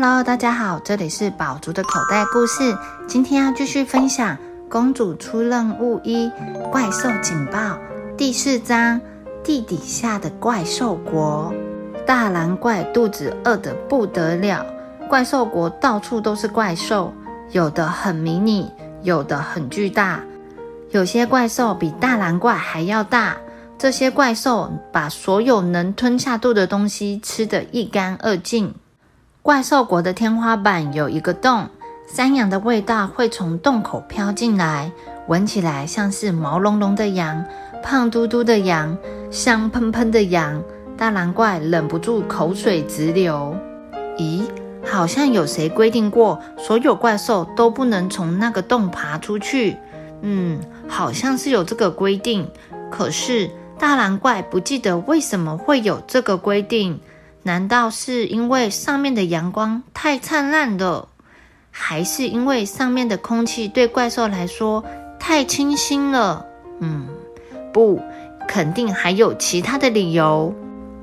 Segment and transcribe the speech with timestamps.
[0.00, 2.78] Hello，大家好，这里是宝竹的口袋故事。
[3.08, 4.36] 今天要继续分享
[4.68, 6.30] 《公主出任务一：
[6.70, 7.58] 怪兽警报》
[8.16, 9.00] 第四章：
[9.42, 11.52] 地底下的怪兽国。
[12.06, 14.64] 大蓝怪肚子饿得不得了，
[15.08, 17.12] 怪兽国到处都是怪兽，
[17.50, 18.70] 有的很迷你，
[19.02, 20.22] 有的很巨大，
[20.92, 23.36] 有些怪兽比大蓝怪还要大。
[23.76, 28.72] 这些怪兽把所有能吞下肚的东西吃得一干二净。
[29.48, 31.70] 怪兽国的天花板有一个洞，
[32.06, 34.92] 山羊的味道会从洞口飘进来，
[35.26, 37.42] 闻起来像是毛茸茸的羊、
[37.82, 38.94] 胖嘟嘟的羊、
[39.30, 40.62] 香喷喷的羊。
[40.98, 43.56] 大蓝怪忍不住口水直流。
[44.18, 44.42] 咦，
[44.84, 49.78] 好像有谁规定过，所有怪兽都不能从那个洞爬出去？
[50.20, 52.46] 嗯，好像是有这个规定。
[52.90, 57.00] 可是大蓝怪不记得为什么会有这个规定。
[57.48, 61.08] 难道是因为上面的阳光太灿烂了，
[61.70, 64.84] 还是因为上面的空气对怪兽来说
[65.18, 66.44] 太清新了？
[66.80, 67.08] 嗯，
[67.72, 68.02] 不，
[68.46, 70.54] 肯定还有其他的理由。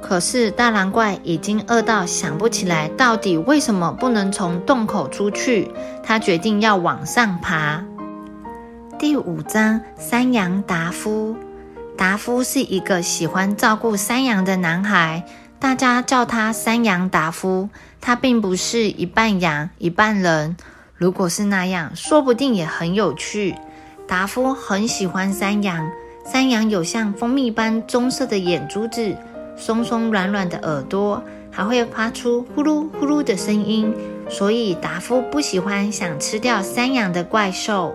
[0.00, 5.70] 可是大蓝怪已经饿到想不起来到底为什么不能从洞口出去。
[6.02, 7.84] 他决定要往上爬。
[8.98, 11.36] 第五章：山羊达夫。
[11.98, 15.22] 达夫是一个喜欢照顾山羊的男孩。
[15.60, 17.68] 大家叫他山羊达夫，
[18.00, 20.56] 他并不是一半羊一半人。
[20.96, 23.54] 如果是那样，说不定也很有趣。
[24.08, 25.90] 达夫很喜欢山羊，
[26.24, 29.14] 山羊有像蜂蜜般棕色的眼珠子，
[29.54, 33.94] 松松软软的耳朵，还会发出呼噜呼噜的声音，
[34.30, 37.94] 所以达夫不喜欢想吃掉山羊的怪兽。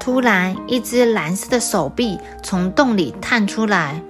[0.00, 4.00] 突然，一只蓝色的手臂从洞里探出来，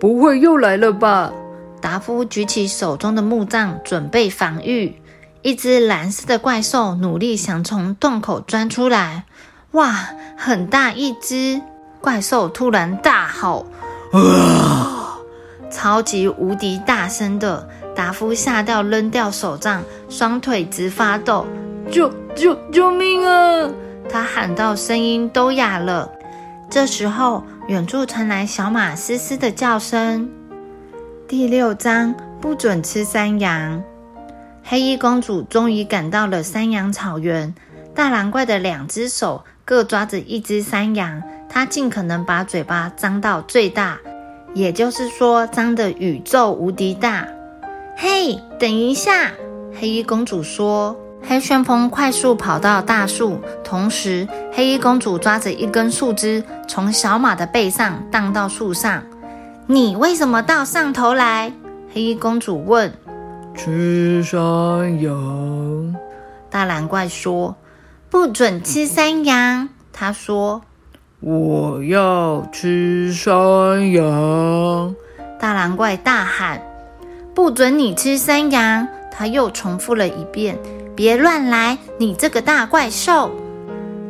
[0.00, 1.32] 不会又来了吧？
[1.80, 5.00] 达夫举起手中的木杖，准备防御。
[5.42, 9.24] 一只蓝色的怪兽努力想从洞口钻出来。
[9.72, 11.62] 哇，很大一只
[12.00, 12.48] 怪兽！
[12.48, 13.66] 突然大吼
[14.12, 15.18] ：“啊！”
[15.70, 21.46] 超级无敌大声的，达夫吓到，扔掉手杖，双腿直发抖。
[21.90, 23.70] 救救救命啊！
[24.08, 26.10] 他喊到，声音都哑了。
[26.68, 30.28] 这时候，远处传来小马嘶嘶的叫声。
[31.30, 33.80] 第六章不准吃山羊。
[34.64, 37.54] 黑衣公主终于赶到了山羊草原。
[37.94, 43.96] 大蓝怪的两只手各抓着一只山羊，它尽可能把嘴巴张到最大，
[44.54, 47.28] 也就是说张的宇宙无敌大。
[47.96, 49.30] 嘿，等一下！
[49.80, 50.98] 黑衣公主说。
[51.22, 59.04] 黑旋风快速跑到大树，同时黑衣公主抓着一根树枝，从小马的背上荡到树上。
[59.70, 61.52] 你为什么到上头来？
[61.94, 62.92] 黑衣公主问。
[63.54, 65.94] 吃山羊。
[66.50, 67.54] 大蓝怪说
[68.10, 70.62] ：“不准吃山羊。”他说
[71.22, 74.92] ：“我要吃山羊。”
[75.38, 76.60] 大蓝怪大喊
[77.32, 80.58] ：“不准你吃山羊！”他又重复了一遍
[80.96, 83.30] ：“别乱来，你这个大怪兽！”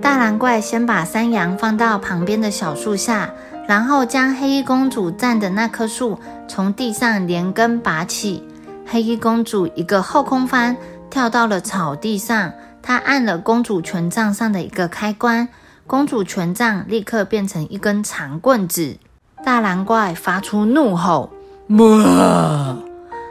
[0.00, 3.28] 大蓝怪先把山羊放到旁边的小树下。
[3.70, 8.42] 然后将黑衣公主站的那棵树从地上连根拔起，
[8.84, 10.76] 黑衣公主一个后空翻
[11.08, 12.52] 跳到了草地上。
[12.82, 15.46] 她按了公主权杖上的一个开关，
[15.86, 18.96] 公主权杖立刻变成一根长棍子。
[19.44, 21.30] 大蓝怪发出怒吼，
[21.68, 22.76] 哇！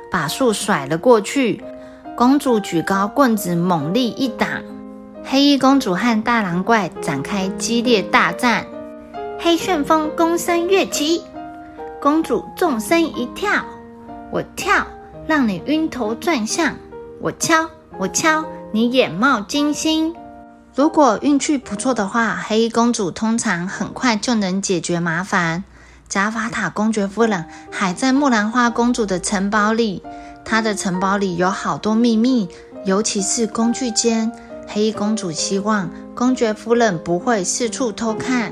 [0.10, 1.62] 把树甩了过去。
[2.16, 4.48] 公主举高棍子，猛力一挡，
[5.26, 8.66] 黑衣公主和大狼怪展开激烈大战。
[9.42, 11.24] 黑旋风躬身跃起，
[12.02, 13.50] 公主纵身一跳，
[14.34, 14.86] 我跳
[15.26, 16.76] 让你晕头转向，
[17.22, 20.14] 我敲我敲你眼冒金星。
[20.76, 25.64] 如果运气不错的话，黑衣公主通常很快就能解决麻烦。
[26.10, 30.04] 贾法塔公爵夫人还在木兰花公主的城堡里，
[30.44, 32.50] 她的城堡里有好多秘密，
[32.84, 34.30] 尤其是工具间。
[34.68, 38.52] 黑衣公主希望公爵夫人不会四处偷看。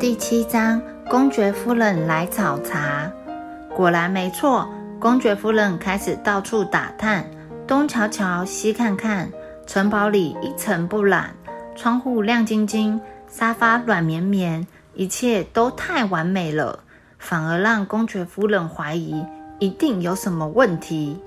[0.00, 0.80] 第七章，
[1.10, 3.10] 公爵夫人来找茬。
[3.74, 4.68] 果然没错，
[5.00, 7.28] 公爵夫人开始到处打探，
[7.66, 9.28] 东瞧瞧，西看看。
[9.66, 11.34] 城堡里一尘不染，
[11.74, 14.64] 窗户亮晶晶，沙发软绵绵，
[14.94, 16.78] 一切都太完美了，
[17.18, 19.26] 反而让公爵夫人怀疑
[19.58, 21.20] 一定有什么问题。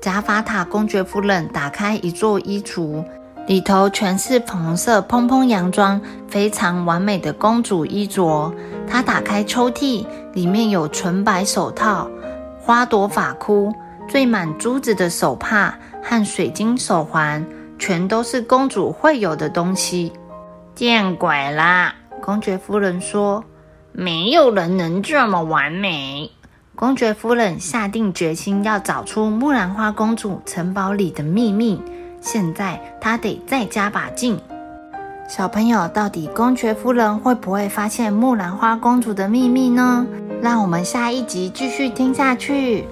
[0.00, 3.04] 贾法塔公爵夫人打开一座衣橱。
[3.46, 8.50] 里头全是粉红色蓬蓬洋装，非常完美的公主衣着。
[8.88, 12.10] 她打开抽屉，里面有纯白手套、
[12.58, 13.70] 花朵发箍、
[14.08, 17.44] 缀满珠子的手帕，和水晶手环，
[17.78, 20.10] 全都是公主会有的东西。
[20.74, 21.94] 见鬼啦！
[22.22, 23.44] 公爵夫人说
[23.92, 26.30] ：“没有人能这么完美。”
[26.74, 31.80] 公爵夫人下定决心要找出木兰花公主城堡里的秘密。
[32.24, 34.40] 现在他得再加把劲。
[35.28, 40.06] 小朋友，到底公爵夫人会不会发现木兰花公主的秘密呢？
[40.42, 42.86] 让我们下一集继续听下去。